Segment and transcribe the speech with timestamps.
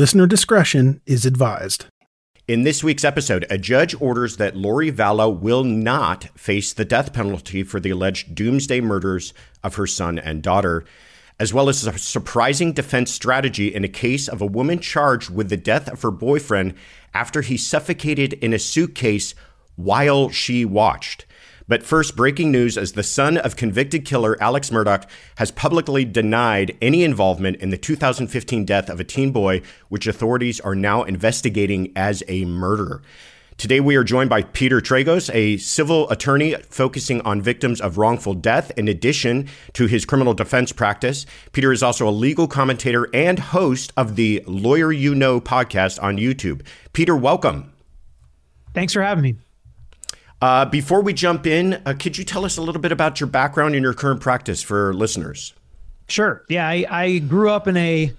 [0.00, 1.84] Listener discretion is advised.
[2.48, 7.12] In this week's episode, a judge orders that Lori Vallow will not face the death
[7.12, 10.86] penalty for the alleged doomsday murders of her son and daughter,
[11.38, 15.50] as well as a surprising defense strategy in a case of a woman charged with
[15.50, 16.72] the death of her boyfriend
[17.12, 19.34] after he suffocated in a suitcase
[19.76, 21.26] while she watched.
[21.70, 26.76] But first, breaking news as the son of convicted killer Alex Murdaugh has publicly denied
[26.82, 31.92] any involvement in the 2015 death of a teen boy, which authorities are now investigating
[31.94, 33.02] as a murder.
[33.56, 38.34] Today, we are joined by Peter Tragos, a civil attorney focusing on victims of wrongful
[38.34, 41.24] death, in addition to his criminal defense practice.
[41.52, 46.16] Peter is also a legal commentator and host of the Lawyer You Know podcast on
[46.16, 46.66] YouTube.
[46.92, 47.72] Peter, welcome.
[48.74, 49.36] Thanks for having me.
[50.42, 53.26] Uh, before we jump in, uh, could you tell us a little bit about your
[53.26, 55.52] background and your current practice for listeners?
[56.08, 56.44] Sure.
[56.48, 58.12] Yeah, I, I grew up in a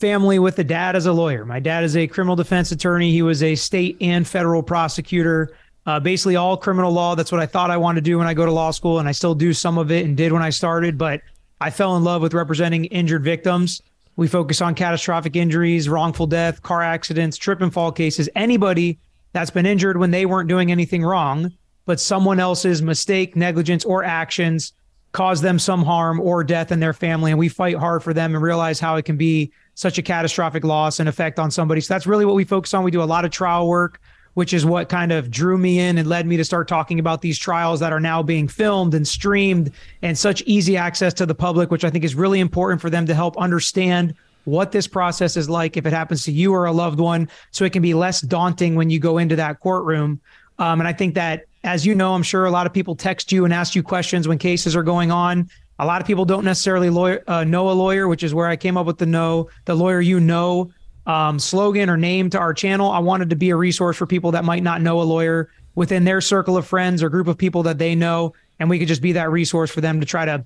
[0.00, 1.44] family with a dad as a lawyer.
[1.44, 3.12] My dad is a criminal defense attorney.
[3.12, 5.56] He was a state and federal prosecutor.
[5.86, 7.14] Uh, basically, all criminal law.
[7.14, 9.08] That's what I thought I wanted to do when I go to law school, and
[9.08, 10.98] I still do some of it and did when I started.
[10.98, 11.22] But
[11.60, 13.80] I fell in love with representing injured victims.
[14.16, 18.28] We focus on catastrophic injuries, wrongful death, car accidents, trip and fall cases.
[18.34, 18.98] Anybody
[19.32, 21.52] that's been injured when they weren't doing anything wrong,
[21.86, 24.72] but someone else's mistake, negligence, or actions
[25.12, 27.30] caused them some harm or death in their family.
[27.30, 30.64] And we fight hard for them and realize how it can be such a catastrophic
[30.64, 31.80] loss and effect on somebody.
[31.80, 32.84] So that's really what we focus on.
[32.84, 34.00] We do a lot of trial work,
[34.34, 37.20] which is what kind of drew me in and led me to start talking about
[37.20, 39.70] these trials that are now being filmed and streamed
[40.00, 43.06] and such easy access to the public, which I think is really important for them
[43.06, 44.14] to help understand
[44.44, 47.64] what this process is like if it happens to you or a loved one, so
[47.64, 50.20] it can be less daunting when you go into that courtroom.
[50.58, 53.32] Um, and I think that, as you know, I'm sure a lot of people text
[53.32, 55.48] you and ask you questions when cases are going on.
[55.78, 58.56] A lot of people don't necessarily lawyer, uh, know a lawyer, which is where I
[58.56, 60.70] came up with the know the lawyer you know
[61.06, 62.90] um, slogan or name to our channel.
[62.90, 66.04] I wanted to be a resource for people that might not know a lawyer within
[66.04, 69.02] their circle of friends or group of people that they know, and we could just
[69.02, 70.44] be that resource for them to try to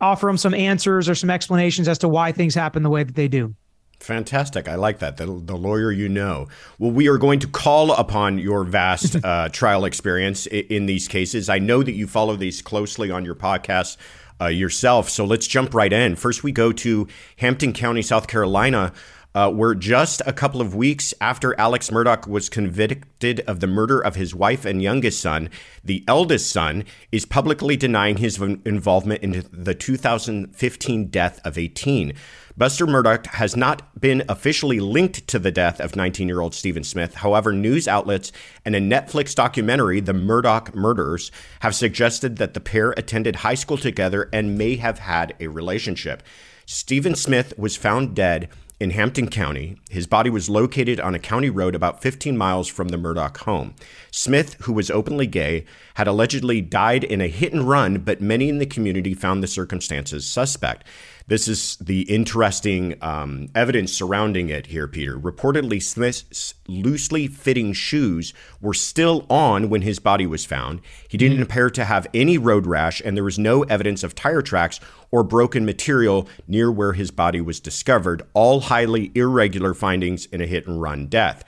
[0.00, 3.14] offer them some answers or some explanations as to why things happen the way that
[3.14, 3.54] they do.
[4.00, 4.68] Fantastic.
[4.68, 5.16] I like that.
[5.16, 6.48] The, the lawyer you know.
[6.78, 11.08] Well, we are going to call upon your vast uh, trial experience in, in, these
[11.08, 11.48] cases.
[11.48, 13.96] I know that you follow these closely on your podcast
[14.40, 15.08] uh, yourself.
[15.08, 16.14] So let's jump right in.
[16.16, 17.08] First, we go to
[17.38, 18.92] Hampton County, South Carolina,
[19.36, 24.00] uh, where just a couple of weeks after Alex Murdaugh was convicted of the murder
[24.00, 25.50] of his wife and youngest son,
[25.84, 32.14] the eldest son is publicly denying his involvement in the 2015 death of a teen.
[32.56, 36.82] Buster Murdaugh has not been officially linked to the death of 19 year old Stephen
[36.82, 37.16] Smith.
[37.16, 38.32] However, news outlets
[38.64, 41.30] and a Netflix documentary, The Murdaugh Murders,
[41.60, 46.22] have suggested that the pair attended high school together and may have had a relationship.
[46.64, 48.48] Stephen Smith was found dead
[48.78, 49.76] in Hampton County.
[49.88, 53.74] His body was located on a county road about 15 miles from the Murdaugh home.
[54.10, 55.64] Smith, who was openly gay,
[55.94, 59.46] had allegedly died in a hit and run, but many in the community found the
[59.46, 60.84] circumstances suspect.
[61.28, 65.18] This is the interesting um, evidence surrounding it here, Peter.
[65.18, 70.80] Reportedly, Smith's loosely fitting shoes were still on when his body was found.
[71.08, 71.42] He didn't mm.
[71.42, 74.78] appear to have any road rash, and there was no evidence of tire tracks
[75.10, 80.46] or broken material near where his body was discovered, all highly irregular findings in a
[80.46, 81.42] hit and run death.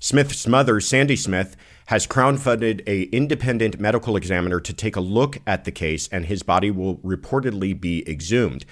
[0.00, 1.54] Smith's mother, Sandy Smith,
[1.86, 6.42] has crowdfunded a independent medical examiner to take a look at the case and his
[6.42, 8.64] body will reportedly be exhumed.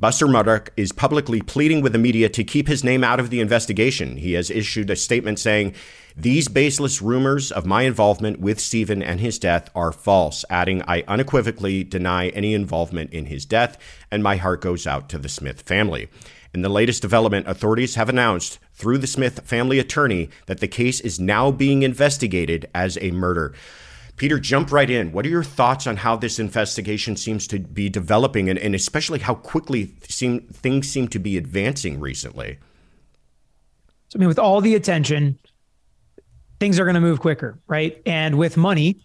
[0.00, 3.40] Buster Murdaugh is publicly pleading with the media to keep his name out of the
[3.40, 4.16] investigation.
[4.16, 5.74] He has issued a statement saying,
[6.16, 11.02] These baseless rumors of my involvement with Stephen and his death are false, adding, I
[11.08, 13.76] unequivocally deny any involvement in his death,
[14.08, 16.08] and my heart goes out to the Smith family.
[16.54, 21.00] In the latest development, authorities have announced through the Smith family attorney that the case
[21.00, 23.52] is now being investigated as a murder.
[24.18, 25.12] Peter, jump right in.
[25.12, 29.20] What are your thoughts on how this investigation seems to be developing and, and especially
[29.20, 32.58] how quickly seem, things seem to be advancing recently?
[34.08, 35.38] So, I mean, with all the attention,
[36.58, 38.02] things are going to move quicker, right?
[38.04, 39.00] And with money,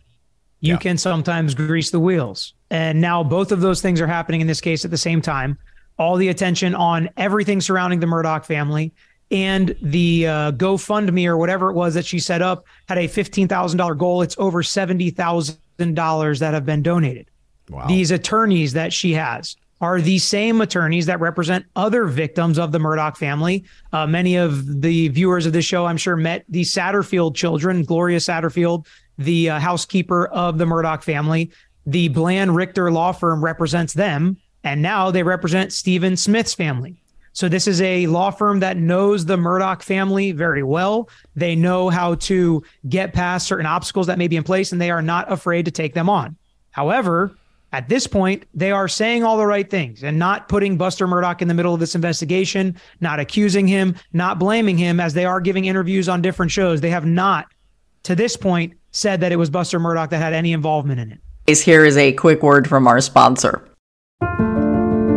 [0.62, 0.80] you yeah.
[0.80, 2.54] can sometimes grease the wheels.
[2.71, 5.60] And now both of those things are happening in this case at the same time.
[6.00, 8.94] All the attention on everything surrounding the Murdaugh family
[9.31, 13.97] and the uh, GoFundMe or whatever it was that she set up had a $15,000
[13.97, 14.21] goal.
[14.21, 17.27] It's over $70,000 that have been donated.
[17.69, 17.87] Wow.
[17.87, 22.77] These attorneys that she has are the same attorneys that represent other victims of the
[22.77, 23.65] Murdaugh family.
[23.91, 28.19] Uh, many of the viewers of this show, I'm sure, met the Satterfield children, Gloria
[28.19, 28.87] Satterfield,
[29.17, 31.51] the uh, housekeeper of the Murdaugh family.
[31.85, 37.02] The Bland Richter law firm represents them, and now they represent Stephen Smith's family.
[37.33, 41.09] So this is a law firm that knows the Murdaugh family very well.
[41.35, 44.91] They know how to get past certain obstacles that may be in place, and they
[44.91, 46.38] are not afraid to take them on.
[46.71, 47.35] However,
[47.71, 51.41] at this point, they are saying all the right things and not putting Buster Murdaugh
[51.41, 55.41] in the middle of this investigation, not accusing him, not blaming him as they are
[55.41, 56.81] giving interviews on different shows.
[56.81, 57.47] They have not,
[58.03, 61.62] to this point, said that it was Buster Murdaugh that had any involvement in it.
[61.63, 63.68] Here is a quick word from our sponsor.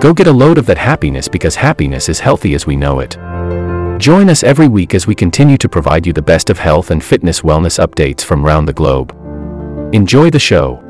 [0.00, 3.16] Go get a load of that happiness because happiness is healthy as we know it.
[3.98, 7.02] Join us every week as we continue to provide you the best of health and
[7.02, 9.16] fitness wellness updates from around the globe.
[9.94, 10.82] Enjoy the show.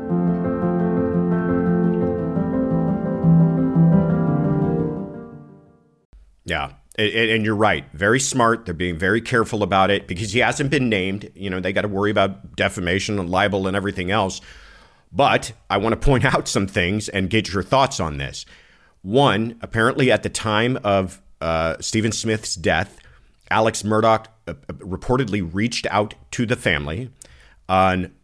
[6.43, 6.73] Yeah.
[6.97, 7.85] And you're right.
[7.93, 8.65] Very smart.
[8.65, 11.31] They're being very careful about it because he hasn't been named.
[11.33, 14.41] You know, they got to worry about defamation and libel and everything else.
[15.13, 18.45] But I want to point out some things and get your thoughts on this.
[19.07, 22.99] One, apparently at the time of uh, Stephen Smith's death,
[23.49, 27.09] Alex Murdaugh uh, reportedly reached out to the family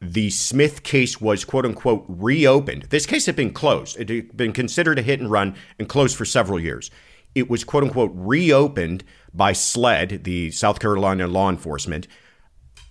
[0.01, 2.83] the Smith case was quote unquote reopened.
[2.89, 3.97] This case had been closed.
[3.97, 6.91] It had been considered a hit and run and closed for several years.
[7.36, 9.03] It was quote unquote reopened
[9.33, 12.07] by SLED, the South Carolina law enforcement,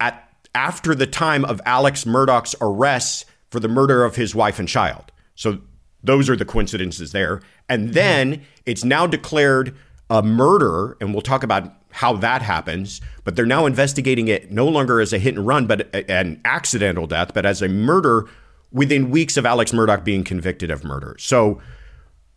[0.00, 4.68] at after the time of Alex Murdaugh's arrests for the murder of his wife and
[4.68, 5.12] child.
[5.34, 5.60] So
[6.02, 7.40] those are the coincidences there.
[7.72, 9.74] And then it's now declared
[10.10, 14.68] a murder, and we'll talk about how that happens, but they're now investigating it no
[14.68, 18.28] longer as a hit and run, but an accidental death, but as a murder
[18.72, 21.16] within weeks of Alex Murdaugh being convicted of murder.
[21.18, 21.60] So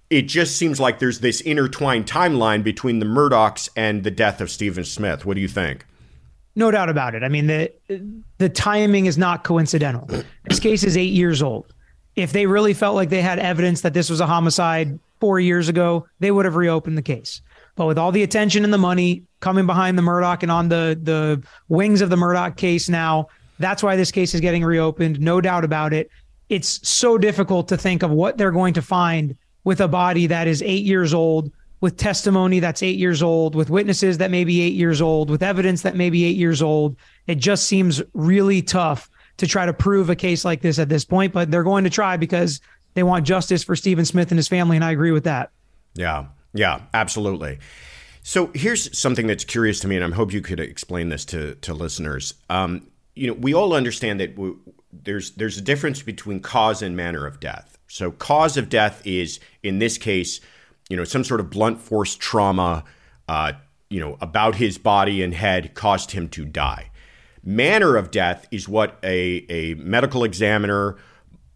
[0.10, 4.50] it just seems like there's this intertwined timeline between the Murdaughs and the death of
[4.50, 5.26] Stephen Smith.
[5.26, 5.86] What do you think?
[6.56, 7.24] No doubt about it.
[7.24, 7.74] I mean, the
[8.38, 10.08] the timing is not coincidental.
[10.46, 11.74] This case is eight years old.
[12.16, 15.70] If they really felt like they had evidence that this was a homicide four years
[15.70, 17.42] ago, they would have reopened the case.
[17.76, 20.98] But with all the attention and the money coming behind the Murdaugh and on the
[21.02, 23.28] the wings of the Murdaugh case now,
[23.60, 25.20] that's why this case is getting reopened.
[25.20, 26.10] No doubt about it.
[26.50, 30.48] It's so difficult to think of what they're going to find with a body that
[30.48, 34.62] is eight years old, with testimony that's eight years old, with witnesses that may be
[34.62, 36.96] eight years old, with evidence that may be eight years old.
[37.28, 41.04] It just seems really tough to try to prove a case like this at this
[41.04, 42.62] point, but they're going to try because
[42.96, 44.76] they want justice for Stephen Smith and his family.
[44.76, 45.52] And I agree with that.
[45.94, 46.26] Yeah.
[46.56, 47.60] Yeah, absolutely.
[48.24, 51.56] So here's something that's curious to me, and I hope you could explain this to
[51.56, 52.34] to listeners.
[52.50, 54.54] Um, you know, we all understand that we,
[54.92, 57.78] there's there's a difference between cause and manner of death.
[57.88, 60.42] So cause of death is in this case,
[60.90, 62.84] you know, some sort of blunt force trauma,
[63.28, 63.52] uh,
[63.90, 66.90] you know, about his body and head caused him to die.
[67.44, 70.98] Manner of death is what a a medical examiner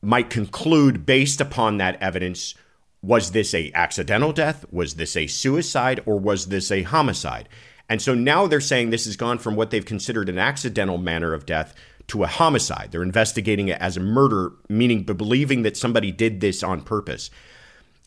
[0.02, 2.56] might conclude based upon that evidence
[3.02, 4.66] was this a accidental death?
[4.72, 7.48] Was this a suicide or was this a homicide?
[7.88, 11.34] And so now they're saying this has gone from what they've considered an accidental manner
[11.34, 11.74] of death
[12.08, 12.90] to a homicide.
[12.92, 17.30] They're investigating it as a murder, meaning believing that somebody did this on purpose.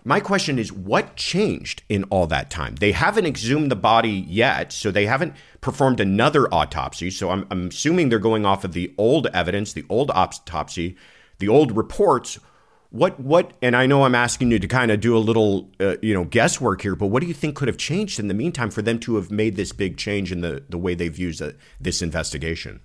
[0.04, 2.74] My question is what changed in all that time?
[2.76, 7.10] They haven't exhumed the body yet, so they haven't performed another autopsy.
[7.10, 10.96] So I'm, I'm assuming they're going off of the old evidence, the old autopsy,
[11.42, 12.38] the old reports.
[12.90, 13.52] What what?
[13.60, 16.24] And I know I'm asking you to kind of do a little, uh, you know,
[16.24, 16.94] guesswork here.
[16.94, 19.30] But what do you think could have changed in the meantime for them to have
[19.30, 22.80] made this big change in the the way they've used uh, this investigation?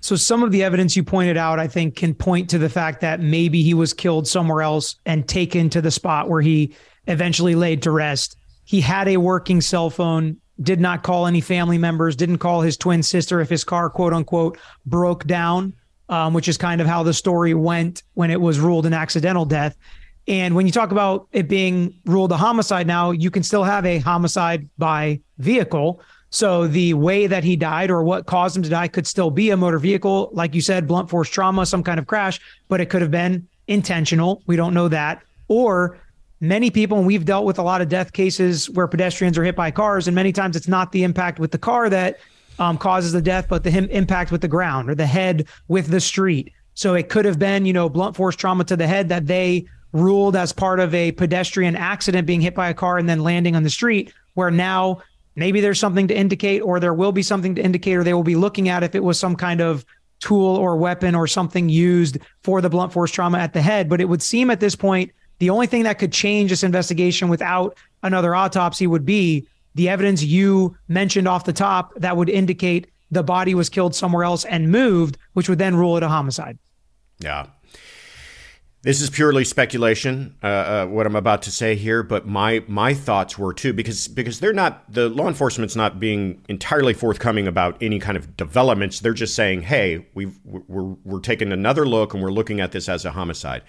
[0.00, 3.00] So some of the evidence you pointed out, I think, can point to the fact
[3.02, 6.74] that maybe he was killed somewhere else and taken to the spot where he
[7.06, 8.36] eventually laid to rest.
[8.64, 12.76] He had a working cell phone, did not call any family members, didn't call his
[12.76, 15.72] twin sister if his car, quote unquote, broke down,
[16.12, 19.46] um, which is kind of how the story went when it was ruled an accidental
[19.46, 19.74] death.
[20.28, 23.86] And when you talk about it being ruled a homicide now, you can still have
[23.86, 26.02] a homicide by vehicle.
[26.28, 29.48] So the way that he died or what caused him to die could still be
[29.48, 32.38] a motor vehicle, like you said, blunt force trauma, some kind of crash,
[32.68, 34.42] but it could have been intentional.
[34.46, 35.22] We don't know that.
[35.48, 35.98] Or
[36.40, 39.56] many people, and we've dealt with a lot of death cases where pedestrians are hit
[39.56, 42.18] by cars, and many times it's not the impact with the car that
[42.58, 45.88] um, causes the death, but the him- impact with the ground or the head with
[45.88, 46.52] the street.
[46.74, 49.66] So it could have been, you know, blunt force trauma to the head that they
[49.92, 53.54] ruled as part of a pedestrian accident being hit by a car and then landing
[53.54, 55.02] on the street, where now
[55.36, 58.22] maybe there's something to indicate, or there will be something to indicate, or they will
[58.22, 59.84] be looking at if it was some kind of
[60.20, 63.88] tool or weapon or something used for the blunt force trauma at the head.
[63.88, 67.28] But it would seem at this point, the only thing that could change this investigation
[67.28, 72.88] without another autopsy would be the evidence you mentioned off the top that would indicate
[73.10, 76.58] the body was killed somewhere else and moved, which would then rule it a homicide.
[77.20, 77.46] Yeah.
[78.82, 82.94] This is purely speculation, uh, uh, what I'm about to say here, but my my
[82.94, 87.80] thoughts were too because because they're not the law enforcement's not being entirely forthcoming about
[87.80, 88.98] any kind of developments.
[88.98, 92.88] They're just saying, "Hey, we've we're we're taking another look and we're looking at this
[92.88, 93.62] as a homicide."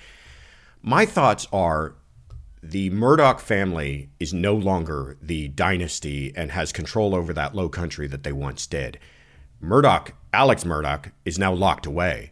[0.82, 1.94] My thoughts are
[2.66, 8.08] the Murdaugh family is no longer the dynasty and has control over that low country
[8.08, 8.98] that they once did.
[9.62, 12.32] Murdaugh, Alex Murdaugh, is now locked away.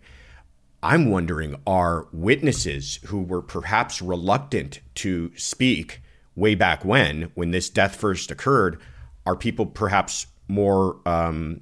[0.82, 6.02] I'm wondering are witnesses who were perhaps reluctant to speak
[6.34, 8.80] way back when, when this death first occurred,
[9.26, 11.60] are people perhaps more um,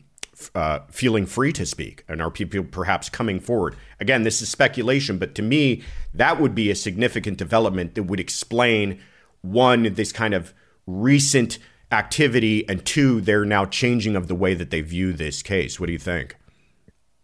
[0.55, 2.03] uh, feeling free to speak?
[2.08, 3.75] And are people perhaps coming forward?
[4.00, 8.19] Again, this is speculation, but to me, that would be a significant development that would
[8.19, 9.00] explain
[9.41, 10.53] one, this kind of
[10.86, 11.60] recent
[11.91, 15.79] activity, and two, their now changing of the way that they view this case.
[15.79, 16.36] What do you think?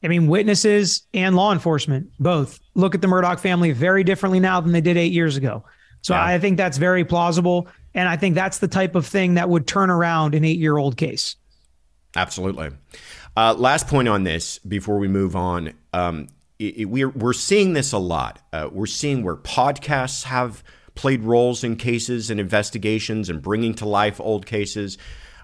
[0.03, 4.62] I mean, witnesses and law enforcement both look at the Murdaugh family very differently now
[4.62, 5.63] than they did eight years ago.
[6.01, 6.24] So yeah.
[6.24, 7.67] I think that's very plausible.
[7.95, 10.77] And I think that's the type of thing that would turn around an eight year
[10.77, 11.36] old case.
[12.15, 12.69] Absolutely.
[13.36, 15.74] Uh, last point on this before we move on.
[15.93, 16.29] Um,
[16.60, 18.39] it, it, we're, we're seeing this a lot.
[18.53, 20.63] Uh, we're seeing where podcasts have
[20.95, 24.98] played roles in cases and investigations and bringing to life old cases.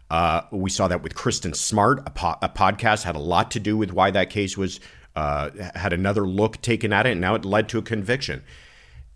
[0.10, 2.00] Uh, we saw that with Kristin Smart.
[2.06, 4.80] A, po- a, podcast had a lot to do with why that case was
[5.16, 8.44] uh, had another look taken at it, and now it led to a conviction.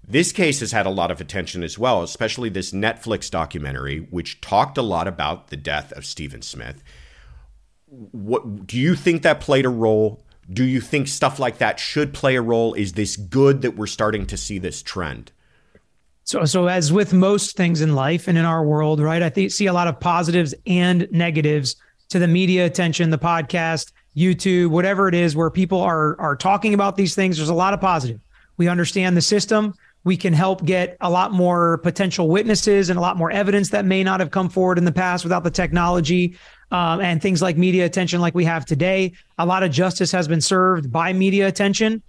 [0.08, 4.40] This case has had a lot of attention as well, especially this Netflix documentary, which
[4.40, 6.84] talked a lot about the death of Stephen Smith.
[7.88, 10.24] What do you think that played a role?
[10.52, 12.74] Do you think stuff like that should play a role?
[12.74, 15.32] Is this good that we're starting to see this trend?
[16.24, 19.22] So, so as with most things in life and in our world, right?
[19.22, 21.76] I see a lot of positives and negatives
[22.10, 26.74] to the media attention, the podcast, YouTube, whatever it is, where people are are talking
[26.74, 27.38] about these things.
[27.38, 28.20] There's a lot of positive.
[28.58, 29.76] We understand the system.
[30.04, 33.86] We can help get a lot more potential witnesses and a lot more evidence that
[33.86, 36.38] may not have come forward in the past without the technology
[36.72, 39.14] um, and things like media attention, like we have today.
[39.38, 42.02] A lot of justice has been served by media attention.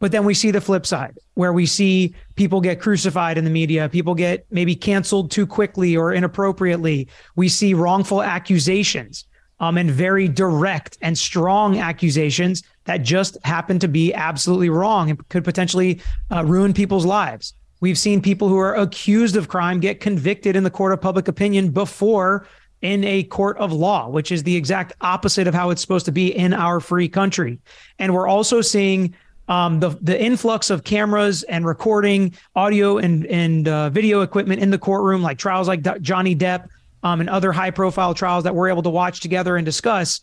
[0.00, 3.50] But then we see the flip side where we see people get crucified in the
[3.50, 7.08] media, people get maybe canceled too quickly or inappropriately.
[7.36, 9.24] We see wrongful accusations
[9.60, 15.28] um, and very direct and strong accusations that just happen to be absolutely wrong and
[15.28, 17.54] could potentially uh, ruin people's lives.
[17.80, 21.28] We've seen people who are accused of crime get convicted in the court of public
[21.28, 22.46] opinion before
[22.84, 26.12] in a court of law, which is the exact opposite of how it's supposed to
[26.12, 27.58] be in our free country.
[27.98, 29.14] And we're also seeing
[29.48, 34.70] um, the the influx of cameras and recording audio and and uh, video equipment in
[34.70, 36.68] the courtroom, like trials like D- Johnny Depp
[37.02, 40.20] um, and other high profile trials that we're able to watch together and discuss.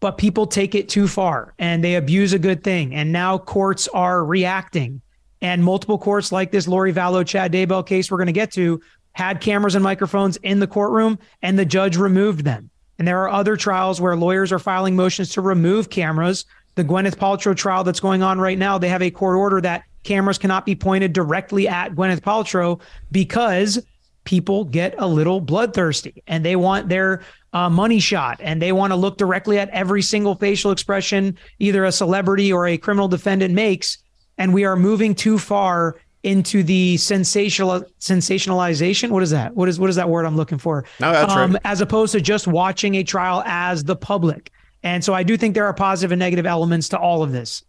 [0.00, 2.94] But people take it too far and they abuse a good thing.
[2.94, 5.00] And now courts are reacting.
[5.40, 8.82] And multiple courts like this Lori Vallow, Chad Daybell case we're going to get to
[9.12, 12.70] had cameras and microphones in the courtroom and the judge removed them.
[12.98, 16.44] And there are other trials where lawyers are filing motions to remove cameras.
[16.74, 19.84] The Gwyneth Paltrow trial that's going on right now, they have a court order that
[20.04, 23.84] cameras cannot be pointed directly at Gwyneth Paltrow because
[24.24, 28.92] people get a little bloodthirsty and they want their uh, money shot and they want
[28.92, 33.52] to look directly at every single facial expression either a celebrity or a criminal defendant
[33.52, 33.98] makes.
[34.38, 39.10] And we are moving too far into the sensational sensationalization.
[39.10, 39.54] What is that?
[39.54, 40.84] What is what is that word I'm looking for?
[41.00, 41.62] No, that's um, right.
[41.64, 44.50] As opposed to just watching a trial as the public.
[44.82, 47.64] And so I do think there are positive and negative elements to all of this.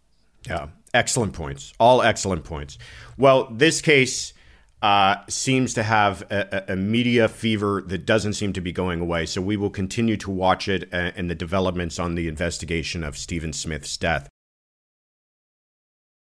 [0.46, 1.72] Yeah, excellent points.
[1.78, 2.78] All excellent points.
[3.16, 4.34] Well, this case
[4.82, 9.24] uh, seems to have a, a, media fever that doesn't seem to be going away.
[9.24, 13.16] So we will continue to watch it and, and the developments on the investigation of
[13.16, 14.28] Stephen Smith's death.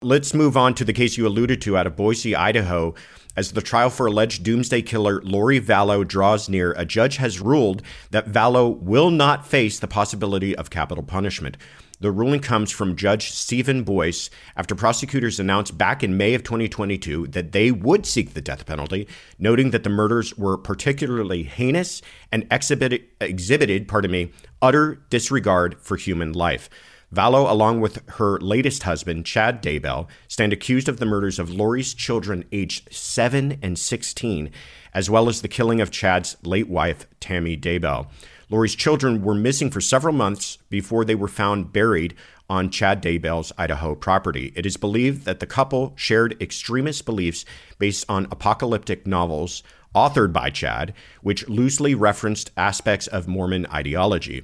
[0.04, 2.94] Let's move on to the case you alluded to out of Boise, Idaho.
[3.36, 7.82] As the trial for alleged doomsday killer Lori Vallow draws near, a judge has ruled
[8.12, 11.58] that Vallow will not face the possibility of capital punishment.
[12.00, 17.30] The ruling comes from Judge Steven Boyce after prosecutors announced back in May of 2022
[17.30, 19.08] that they would seek the death penalty,
[19.39, 25.98] noting that the murders were particularly heinous and exhibited, exhibited pardon me, utter disregard for
[25.98, 26.70] human life.
[27.13, 31.93] Vallow, along with her latest husband, Chad Daybell, stand accused of the murders of Lori's
[31.93, 34.51] children aged 7 and 16,
[34.93, 38.07] as well as the killing of Chad's late wife, Tammy Daybell.
[38.49, 42.13] Lori's children were missing for several months before they were found buried
[42.49, 44.51] on Chad Daybell's Idaho property.
[44.55, 47.45] It is believed that the couple shared extremist beliefs
[47.77, 49.63] based on apocalyptic novels
[49.98, 54.44] authored by Chad, which loosely referenced aspects of Mormon ideology.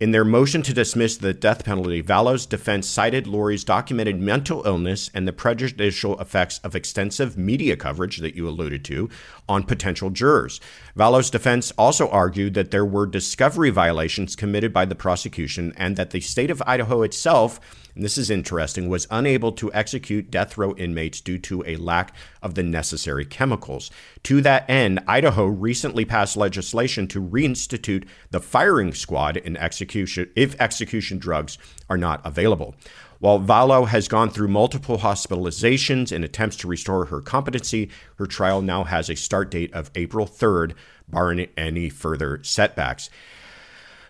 [0.00, 5.10] In their motion to dismiss the death penalty, Vallow's defense cited Lori's documented mental illness
[5.12, 9.10] and the prejudicial effects of extensive media coverage that you alluded to
[9.46, 10.58] on potential jurors.
[10.96, 16.10] Vallow's defense also argued that there were discovery violations committed by the prosecution and that
[16.10, 17.60] the state of Idaho itself
[17.94, 22.14] and this is interesting, was unable to execute death row inmates due to a lack
[22.42, 23.90] of the necessary chemicals.
[24.24, 30.60] To that end, Idaho recently passed legislation to reinstitute the firing squad in execution if
[30.60, 31.56] execution drugs
[31.88, 32.74] are not available.
[33.20, 38.60] While Vallow has gone through multiple hospitalizations in attempts to restore her competency, her trial
[38.60, 40.74] now has a start date of April 3rd,
[41.08, 43.08] barring any further setbacks.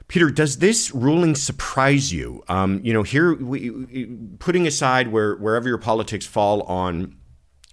[0.09, 2.43] Peter, does this ruling surprise you?
[2.49, 4.07] Um, you know, here, we,
[4.39, 7.17] putting aside where wherever your politics fall on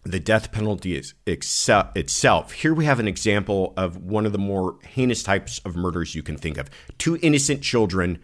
[0.04, 5.24] the death penalty itself, here we have an example of one of the more heinous
[5.24, 6.70] types of murders you can think of.
[6.98, 8.20] Two innocent children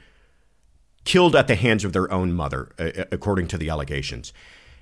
[1.03, 2.71] killed at the hands of their own mother,
[3.11, 4.33] according to the allegations.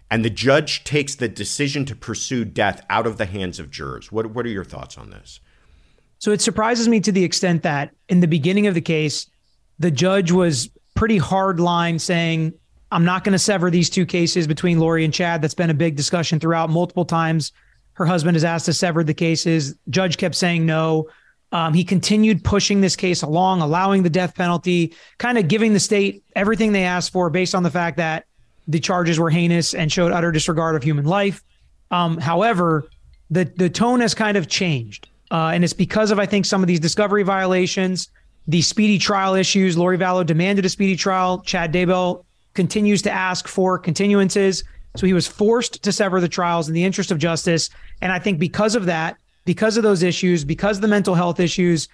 [0.09, 4.11] And the judge takes the decision to pursue death out of the hands of jurors.
[4.11, 5.39] What, what are your thoughts on this?
[6.25, 9.29] So it surprises me to the extent that in the beginning of the case,
[9.77, 12.51] the judge was pretty hard line saying,
[12.91, 15.43] I'm not going to sever these two cases between Lori and Chad.
[15.43, 17.51] That's been a big discussion throughout multiple times.
[17.93, 19.75] Her husband has asked to sever the cases.
[19.91, 21.09] Judge kept saying no.
[21.51, 25.79] Um, he continued pushing this case along, allowing the death penalty, kind of giving the
[25.79, 28.25] state everything they asked for based on the fact that
[28.67, 31.43] the charges were heinous and showed utter disregard of human life.
[31.91, 32.89] Um, however,
[33.29, 35.07] the the tone has kind of changed.
[35.31, 38.09] Uh, and it's because of, I think, some of these discovery violations,
[38.47, 39.77] the speedy trial issues.
[39.77, 41.39] Lori Vallow demanded a speedy trial.
[41.41, 44.63] Chad Daybell continues to ask for continuances.
[44.95, 47.69] So he was forced to sever the trials in the interest of justice.
[48.01, 51.39] And I think because of that, because of those issues, because of the mental health
[51.39, 51.87] issues,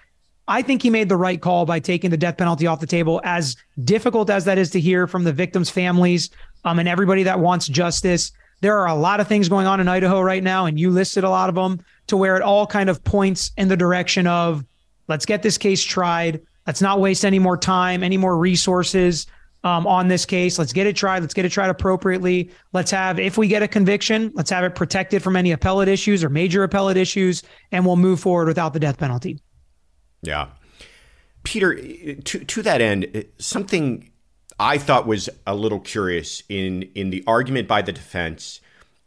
[0.48, 3.20] I think he made the right call by taking the death penalty off the table.
[3.24, 6.30] As difficult as that is to hear from the victims' families
[6.64, 9.88] um, and everybody that wants justice, there are a lot of things going on in
[9.88, 12.90] Idaho right now, and you listed a lot of them to where it all kind
[12.90, 14.64] of points in the direction of
[15.08, 16.40] let's get this case tried.
[16.66, 19.26] Let's not waste any more time, any more resources
[19.64, 20.58] um, on this case.
[20.58, 21.20] Let's get it tried.
[21.20, 22.50] Let's get it tried appropriately.
[22.72, 26.22] Let's have, if we get a conviction, let's have it protected from any appellate issues
[26.24, 29.40] or major appellate issues, and we'll move forward without the death penalty.
[30.22, 30.48] Yeah.
[31.44, 34.10] Peter, to, to that end, something
[34.58, 38.60] I thought was a little curious in in the argument by the defense,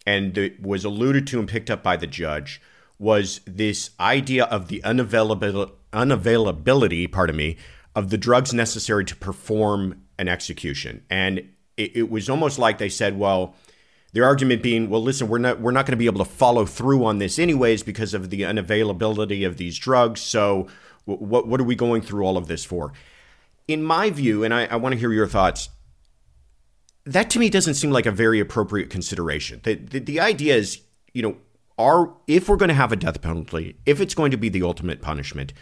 [0.06, 2.62] and it was alluded to and picked up by the judge,
[2.98, 7.58] was this idea of the unavailability, unavailability, pardon me,
[7.96, 11.40] of the drugs necessary to perform an execution, and
[11.78, 13.56] it, it was almost like they said, well.
[14.14, 16.66] The argument being, well, listen, we're not we're not going to be able to follow
[16.66, 20.22] through on this anyways because of the unavailability of these drugs.
[20.22, 20.68] So,
[21.04, 22.94] what what are we going through all of this for?
[23.68, 25.70] in my view, and I, I want to hear your thoughts,
[27.06, 29.62] that to me doesn't seem like a very appropriate consideration.
[29.64, 30.82] The, the, the idea is,
[31.14, 31.38] you know,
[31.78, 34.64] are if we're going to have a death penalty, if it's going to be the
[34.64, 35.54] ultimate punishment,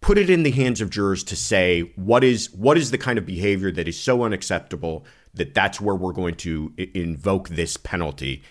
[0.00, 3.18] put it in the hands of jurors to say what is what is the kind
[3.18, 8.42] of behavior that is so unacceptable that that's where we're going to invoke this penalty.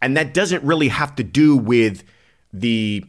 [0.00, 2.04] And that doesn't really have to do with
[2.52, 3.04] the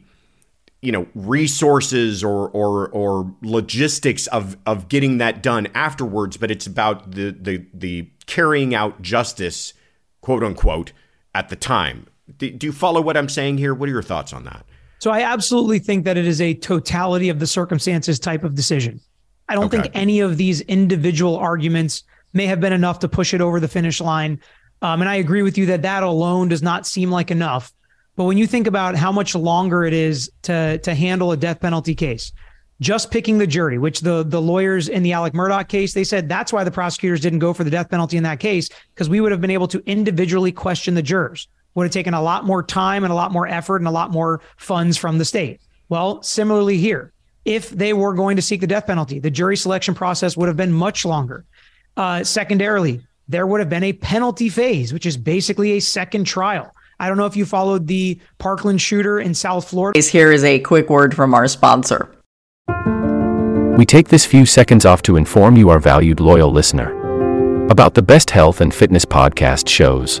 [0.82, 6.66] you know resources or or or logistics of of getting that done afterwards but it's
[6.66, 9.74] about the the the carrying out justice
[10.20, 10.92] quote unquote
[11.34, 12.06] at the time
[12.38, 14.64] do, do you follow what i'm saying here what are your thoughts on that
[15.00, 19.00] So I absolutely think that it is a totality of the circumstances type of decision.
[19.48, 19.80] I don't Okay.
[19.82, 23.66] think any of these individual arguments may have been enough to push it over the
[23.68, 24.38] finish line.
[24.82, 27.72] Um, and I agree with you that that alone does not seem like enough.
[28.16, 31.60] But when you think about how much longer it is to to handle a death
[31.60, 32.30] penalty case,
[32.80, 36.28] just picking the jury, which the the lawyers in the Alec Murdaugh case, they said
[36.28, 39.20] that's why the prosecutors didn't go for the death penalty in that case because we
[39.22, 41.48] would have been able to individually question the jurors.
[41.74, 44.10] Would have taken a lot more time and a lot more effort and a lot
[44.10, 45.60] more funds from the state.
[45.88, 47.12] Well, similarly here,
[47.44, 50.56] if they were going to seek the death penalty, the jury selection process would have
[50.56, 51.44] been much longer.
[51.96, 56.74] Uh, secondarily, there would have been a penalty phase, which is basically a second trial.
[56.98, 59.98] I don't know if you followed the Parkland shooter in South Florida.
[60.00, 62.14] Here is a quick word from our sponsor.
[63.76, 66.90] We take this few seconds off to inform you, our valued loyal listener,
[67.70, 70.20] about the best health and fitness podcast shows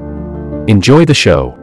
[0.67, 1.57] Enjoy the show.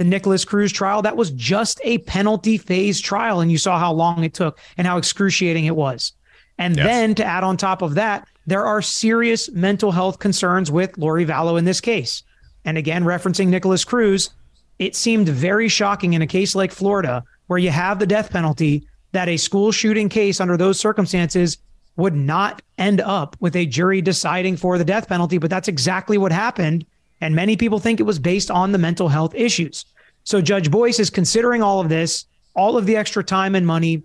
[0.00, 3.40] the Nikolas Cruz trial, that was just a penalty phase trial.
[3.40, 6.14] And you saw how long it took and how excruciating it was.
[6.56, 6.86] And Yes.
[6.86, 11.26] then to add on top of that, there are serious mental health concerns with Lori
[11.26, 12.22] Vallow in this case.
[12.64, 14.30] And again, referencing Nikolas Cruz,
[14.78, 18.86] it seemed very shocking in a case like Florida, where you have the death penalty,
[19.12, 21.58] that a school shooting case under those circumstances
[21.96, 25.38] would not end up with a jury deciding for the death penalty.
[25.38, 26.86] But that's exactly what happened.
[27.20, 29.84] And many people think it was based on the mental health issues.
[30.24, 34.02] So Judge Boyce is considering all of this, all of the extra time and money,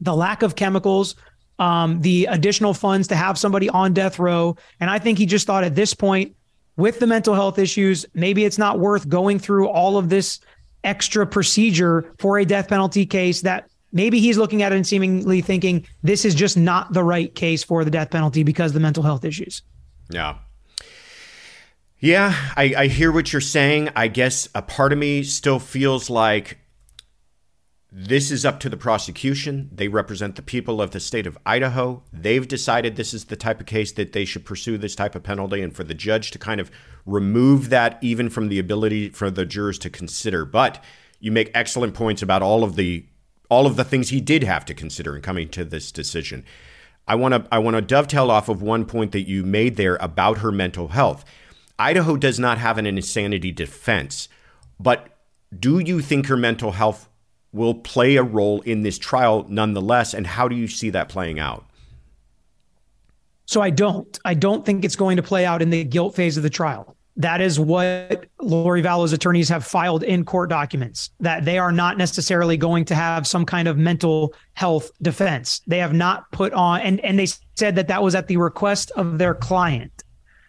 [0.00, 1.16] the lack of chemicals,
[1.58, 4.56] um, the additional funds to have somebody on death row.
[4.80, 6.34] And I think he just thought at this point,
[6.76, 10.40] with the mental health issues, maybe it's not worth going through all of this
[10.82, 15.40] extra procedure for a death penalty case that maybe he's looking at it and seemingly
[15.40, 18.80] thinking this is just not the right case for the death penalty because of the
[18.80, 19.62] mental health issues.
[20.10, 20.36] Yeah.
[21.98, 23.90] Yeah, I, I hear what you're saying.
[23.94, 26.58] I guess a part of me still feels like
[27.92, 29.68] this is up to the prosecution.
[29.70, 32.02] They represent the people of the state of Idaho.
[32.10, 35.24] They've decided this is the type of case that they should pursue this type of
[35.24, 36.70] penalty, and for the judge to kind of
[37.04, 40.46] remove that even from the ability for the jurors to consider.
[40.46, 40.82] But
[41.18, 43.04] you make excellent points about all of the
[43.50, 46.44] all of the things he did have to consider in coming to this decision.
[47.06, 49.96] I want to I want to dovetail off of one point that you made there
[50.00, 51.24] about her mental health.
[51.78, 54.28] Idaho does not have an insanity defense,
[54.78, 55.08] but
[55.58, 57.08] do you think her mental health
[57.52, 61.40] will play a role in this trial nonetheless and how do you see that playing
[61.40, 61.66] out?
[63.46, 64.16] So I don't.
[64.24, 66.96] I don't think it's going to play out in the guilt phase of the trial.
[67.16, 71.98] That is what Lori Vallow's attorneys have filed in court documents that they are not
[71.98, 75.60] necessarily going to have some kind of mental health defense.
[75.66, 78.90] They have not put on, and, and they said that that was at the request
[78.92, 79.92] of their client.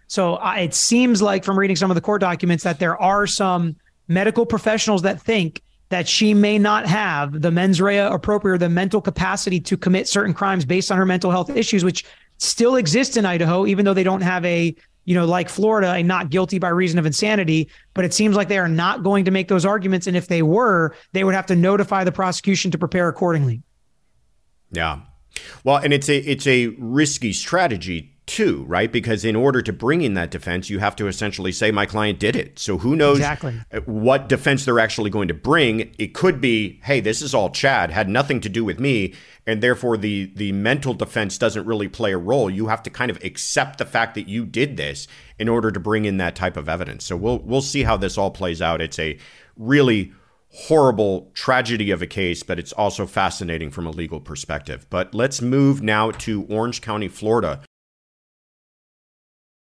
[0.07, 3.25] So uh, it seems like from reading some of the court documents that there are
[3.25, 3.75] some
[4.07, 9.01] medical professionals that think that she may not have the mens rea appropriate, the mental
[9.01, 12.05] capacity to commit certain crimes based on her mental health issues, which
[12.37, 16.03] still exist in Idaho, even though they don't have a, you know, like Florida, a
[16.03, 17.69] not guilty by reason of insanity.
[17.93, 20.07] But it seems like they are not going to make those arguments.
[20.07, 23.63] And if they were, they would have to notify the prosecution to prepare accordingly.
[24.71, 25.01] Yeah.
[25.63, 28.91] Well, and it's a it's a risky strategy too, right?
[28.91, 32.19] Because in order to bring in that defense, you have to essentially say my client
[32.19, 32.59] did it.
[32.59, 33.59] So who knows Exactly.
[33.71, 35.93] Uh, what defense they're actually going to bring?
[35.97, 39.13] It could be, hey, this is all Chad, had nothing to do with me,
[39.45, 42.49] and therefore the the mental defense doesn't really play a role.
[42.49, 45.07] You have to kind of accept the fact that you did this
[45.39, 47.03] in order to bring in that type of evidence.
[47.05, 48.81] So we'll we'll see how this all plays out.
[48.81, 49.17] It's a
[49.57, 50.13] really
[50.53, 54.85] horrible tragedy of a case, but it's also fascinating from a legal perspective.
[54.89, 57.61] But let's move now to Orange County, Florida.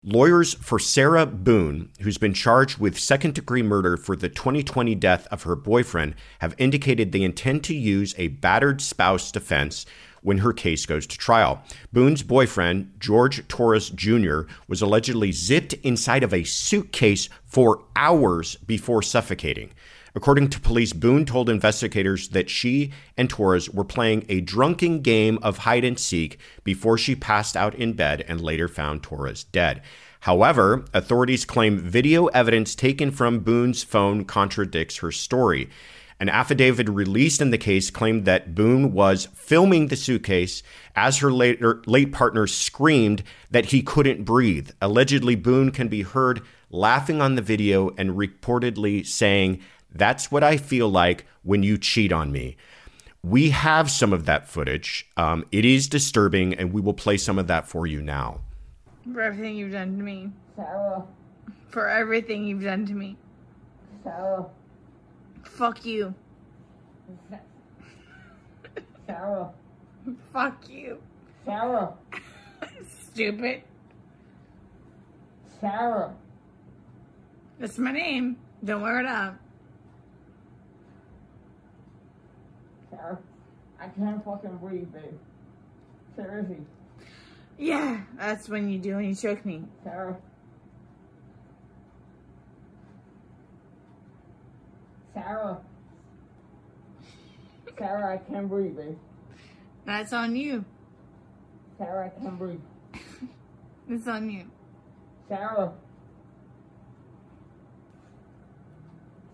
[0.04, 5.26] Lawyers for Sarah Boone, who's been charged with second degree murder for the 2020 death
[5.32, 9.86] of her boyfriend, have indicated they intend to use a battered spouse defense
[10.22, 11.64] when her case goes to trial.
[11.92, 19.02] Boone's boyfriend, George Torres Jr., was allegedly zipped inside of a suitcase for hours before
[19.02, 19.70] suffocating.
[20.18, 25.38] According to police, Boone told investigators that she and Torres were playing a drunken game
[25.42, 29.80] of hide and seek before she passed out in bed and later found Torres dead.
[30.22, 35.70] However, authorities claim video evidence taken from Boone's phone contradicts her story.
[36.18, 40.64] An affidavit released in the case claimed that Boone was filming the suitcase
[40.96, 44.70] as her late, late partner screamed that he couldn't breathe.
[44.82, 49.60] Allegedly, Boone can be heard laughing on the video and reportedly saying,
[49.98, 52.56] That's what I feel like when you cheat on me.
[53.24, 55.10] We have some of that footage.
[55.16, 58.40] Um, it is disturbing, and we will play some of that for you now.
[59.12, 60.30] For everything you've done to me.
[60.54, 61.02] Sarah.
[61.68, 63.16] For everything you've done to me.
[64.04, 64.46] Sarah.
[65.42, 66.14] Fuck you.
[69.08, 69.50] Sarah.
[70.32, 70.98] Fuck you.
[71.44, 71.92] Sarah.
[72.88, 73.62] Stupid.
[75.60, 76.14] Sarah.
[77.58, 78.36] That's my name.
[78.64, 79.36] Don't wear it up.
[82.90, 83.18] Sarah.
[83.80, 85.18] I can't fucking breathe, babe.
[86.16, 86.58] Seriously.
[87.58, 89.64] Yeah, that's when you do when you choke me.
[89.84, 90.16] Sarah.
[95.14, 95.58] Sarah.
[97.76, 98.96] Sarah, I can't breathe, babe.
[99.84, 100.64] That's on you.
[101.78, 102.60] Sarah, I can't breathe.
[103.90, 104.44] It's on you.
[105.28, 105.72] Sarah.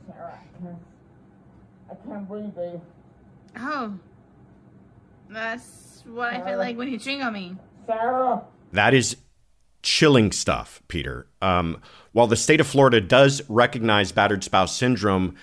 [0.06, 0.78] Sarah, I can't.
[1.90, 2.80] I can't breathe, babe.
[3.56, 3.94] Oh.
[5.30, 7.56] That's what I feel like when you ching on me.
[7.86, 8.42] Sarah.
[8.72, 9.16] That is
[9.82, 11.26] chilling stuff, Peter.
[11.42, 11.80] Um,
[12.12, 15.36] while the state of Florida does recognize battered spouse syndrome,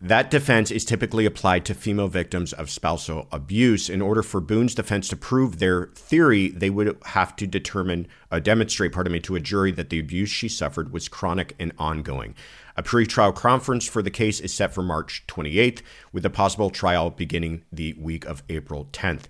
[0.00, 3.90] that defense is typically applied to female victims of spousal abuse.
[3.90, 8.38] In order for Boone's defense to prove their theory, they would have to determine, uh,
[8.38, 12.36] demonstrate, pardon me, to a jury that the abuse she suffered was chronic and ongoing.
[12.76, 15.82] A pretrial conference for the case is set for March 28th,
[16.12, 19.24] with a possible trial beginning the week of April 10th.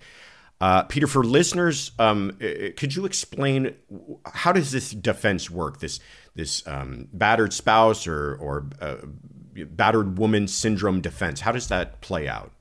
[0.61, 3.75] Uh, Peter, for listeners, um, uh, could you explain
[4.35, 5.79] how does this defense work?
[5.79, 6.01] This
[6.35, 8.97] this um, battered spouse or or uh,
[9.65, 11.41] battered woman syndrome defense.
[11.41, 12.53] How does that play out?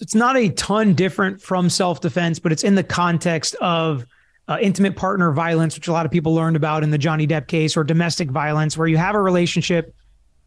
[0.00, 4.06] It's not a ton different from self defense, but it's in the context of
[4.46, 7.48] uh, intimate partner violence, which a lot of people learned about in the Johnny Depp
[7.48, 9.94] case, or domestic violence, where you have a relationship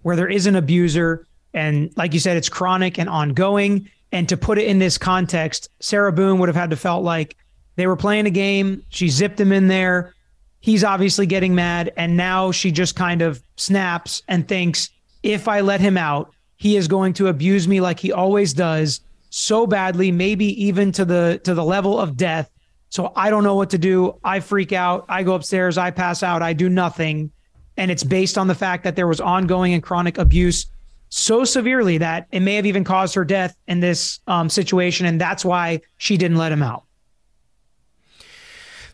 [0.01, 1.27] where there is an abuser.
[1.53, 3.89] And like you said, it's chronic and ongoing.
[4.11, 7.35] And to put it in this context, Sarah Boone would have had to felt like
[7.75, 8.83] they were playing a game.
[8.89, 10.13] She zipped him in there.
[10.59, 11.91] He's obviously getting mad.
[11.97, 14.89] And now she just kind of snaps and thinks,
[15.23, 19.01] if I let him out, he is going to abuse me like he always does
[19.29, 22.51] so badly, maybe even to the to the level of death.
[22.89, 24.19] So I don't know what to do.
[24.23, 25.05] I freak out.
[25.07, 25.77] I go upstairs.
[25.77, 26.41] I pass out.
[26.41, 27.31] I do nothing.
[27.77, 30.67] And it's based on the fact that there was ongoing and chronic abuse
[31.09, 35.05] so severely that it may have even caused her death in this um, situation.
[35.05, 36.83] And that's why she didn't let him out.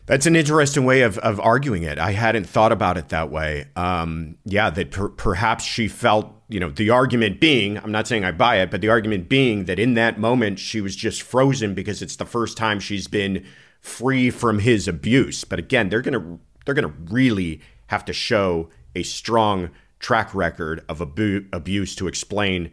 [0.08, 1.98] That's an interesting way of, of arguing it.
[1.98, 3.66] I hadn't thought about it that way.
[3.76, 8.24] Um, yeah, that per- perhaps she felt, you know, the argument being, I'm not saying
[8.24, 11.74] I buy it, but the argument being that in that moment she was just frozen
[11.74, 13.44] because it's the first time she's been
[13.82, 15.44] free from his abuse.
[15.44, 19.68] But again, they're gonna they're gonna really have to show a strong
[20.00, 22.70] track record of abu- abuse to explain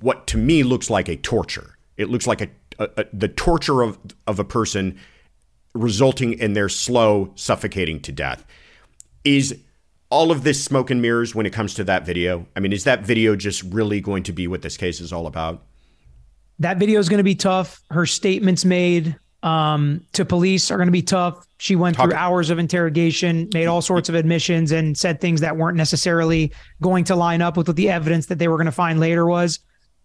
[0.00, 1.78] what to me looks like a torture.
[1.96, 2.48] It looks like a,
[2.80, 4.98] a, a the torture of of a person
[5.74, 8.44] resulting in their slow suffocating to death.
[9.24, 9.58] Is
[10.10, 12.46] all of this smoke and mirrors when it comes to that video?
[12.54, 15.26] I mean, is that video just really going to be what this case is all
[15.26, 15.62] about?
[16.58, 17.80] That video is going to be tough.
[17.90, 21.46] Her statements made um, to police are going to be tough.
[21.58, 25.40] She went Talk- through hours of interrogation, made all sorts of admissions, and said things
[25.40, 28.66] that weren't necessarily going to line up with what the evidence that they were going
[28.66, 29.60] to find later was.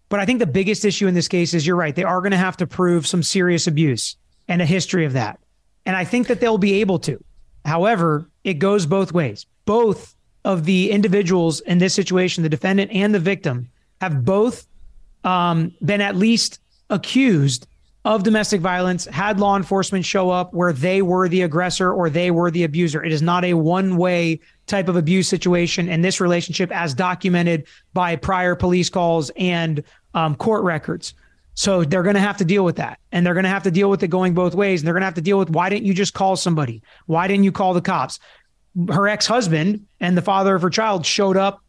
[0.08, 1.94] But I think the biggest issue in this case is you're right.
[1.94, 4.16] They are going to have to prove some serious abuse
[4.48, 5.38] and a history of that.
[5.88, 7.18] And I think that they'll be able to.
[7.64, 9.46] However, it goes both ways.
[9.64, 13.70] Both of the individuals in this situation, the defendant and the victim,
[14.02, 14.66] have both
[15.24, 17.66] um, been at least accused
[18.04, 22.30] of domestic violence, had law enforcement show up where they were the aggressor or they
[22.30, 23.02] were the abuser.
[23.02, 27.66] It is not a one way type of abuse situation in this relationship, as documented
[27.94, 31.14] by prior police calls and um, court records.
[31.58, 33.00] So they're going to have to deal with that.
[33.10, 34.80] And they're going to have to deal with it going both ways.
[34.80, 36.84] And they're going to have to deal with why didn't you just call somebody?
[37.06, 38.20] Why didn't you call the cops?
[38.88, 41.60] Her ex husband and the father of her child showed up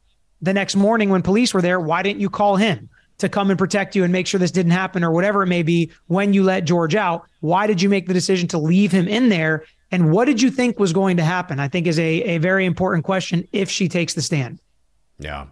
[0.43, 1.79] the next morning when police were there.
[1.79, 4.73] Why didn't you call him to come and protect you and make sure this didn't
[4.73, 7.25] happen or whatever it may be when you let George out?
[7.39, 9.63] Why did you make the decision to leave him in there?
[9.89, 11.59] And what did you think was going to happen?
[11.59, 14.59] I think is a, a very important question if she takes the stand.
[15.19, 15.47] Yeah.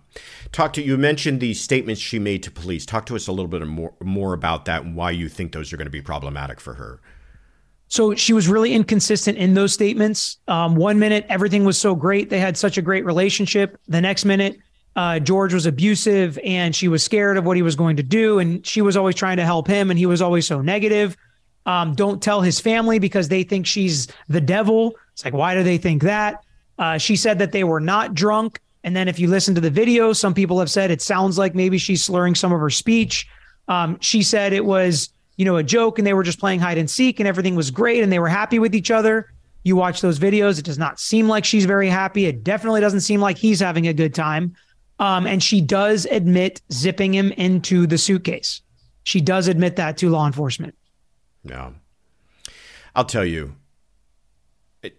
[0.53, 2.85] Talk to you mentioned the statements she made to police.
[2.85, 5.73] Talk to us a little bit more more about that and why you think those
[5.73, 7.01] are going to be problematic for her.
[7.89, 10.37] So she was really inconsistent in those statements.
[10.47, 13.77] Um, one minute everything was so great, they had such a great relationship.
[13.87, 14.57] The next minute,
[14.95, 18.39] uh, George was abusive and she was scared of what he was going to do,
[18.39, 21.15] and she was always trying to help him, and he was always so negative.
[21.65, 24.95] Um, don't tell his family because they think she's the devil.
[25.13, 26.43] It's like, why do they think that?
[26.79, 28.59] Uh, she said that they were not drunk.
[28.87, 31.53] And then if you listen to the video, some people have said it sounds like
[31.53, 33.27] maybe she's slurring some of her speech.
[33.67, 36.77] Um, she said it was, you know, a joke and they were just playing hide
[36.77, 39.33] and seek and everything was great and they were happy with each other.
[39.63, 42.27] You watch those videos, it does not seem like she's very happy.
[42.27, 44.55] It definitely doesn't seem like he's having a good time.
[44.99, 48.61] Um, and she does admit zipping him into the suitcase.
[49.03, 50.75] She does admit that to law enforcement.
[51.43, 51.71] Yeah.
[52.95, 53.53] I'll tell you,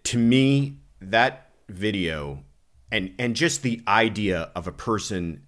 [0.03, 2.43] to me, that video
[2.91, 5.43] and and just the idea of a person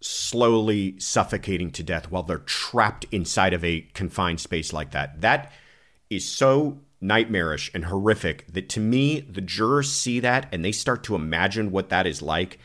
[0.00, 5.52] slowly suffocating to death while they're trapped inside of a confined space like that that
[6.10, 11.02] is so nightmarish and horrific that to me the jurors see that and they start
[11.02, 12.58] to imagine what that is like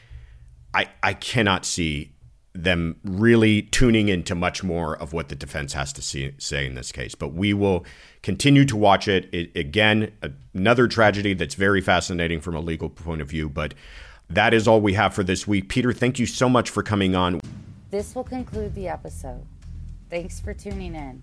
[0.73, 2.13] i i cannot see
[2.54, 6.75] them really tuning into much more of what the defense has to see, say in
[6.75, 7.15] this case.
[7.15, 7.86] But we will
[8.21, 9.29] continue to watch it.
[9.34, 9.55] it.
[9.55, 10.12] Again,
[10.53, 13.49] another tragedy that's very fascinating from a legal point of view.
[13.49, 13.73] But
[14.29, 15.69] that is all we have for this week.
[15.69, 17.39] Peter, thank you so much for coming on.
[17.91, 19.45] This will conclude the episode.
[20.10, 21.21] Thanks for tuning in.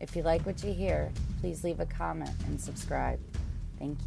[0.00, 3.18] If you like what you hear, please leave a comment and subscribe.
[3.78, 4.04] Thank you.